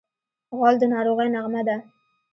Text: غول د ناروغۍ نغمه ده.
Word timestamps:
غول 0.57 0.75
د 0.79 0.83
ناروغۍ 0.93 1.27
نغمه 1.35 1.61
ده. 1.67 1.77